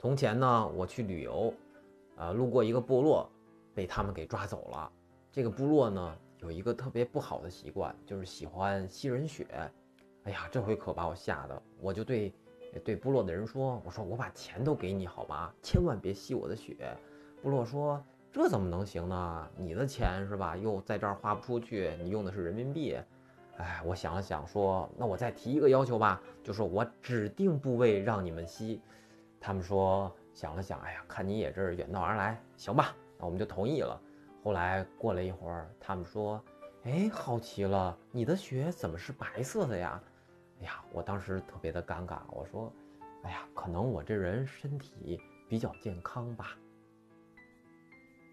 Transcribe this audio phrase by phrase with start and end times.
[0.00, 1.52] 从前呢，我去旅游，
[2.16, 3.28] 啊，路过一个部落，
[3.74, 4.88] 被他们给抓走了。
[5.32, 9.44] 这个部落呢，有一个特别不好的习惯，就是喜欢吸人血。
[10.22, 12.32] 哎呀，这回可把我吓得，我就对
[12.84, 15.52] 对部落的人说：“我说我把钱都给你好吗？
[15.64, 16.76] 千万别吸我的血。”
[17.42, 19.48] 部落说：“这怎么能行呢？
[19.56, 20.56] 你的钱是吧？
[20.56, 22.96] 又在这儿花不出去，你用的是人民币。”
[23.58, 28.80] 哎，我想了想，说：“那我再提一个要求吧，就是我指定部位让你们吸。”
[29.40, 34.00] 他们说想了想，哎呀，看你也是远道而来，行吧，那我们就同意了。
[34.42, 36.42] 后来过了一会儿，他们说
[36.84, 40.00] ：“哎，好奇了，你的血怎么是白色的呀？”
[40.60, 42.72] 哎呀，我当时特别的尴尬，我说
[43.24, 46.56] ：“哎呀，可能我这人身体比较健康吧。”